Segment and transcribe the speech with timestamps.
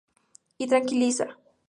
[0.57, 1.37] Y tranquiliza.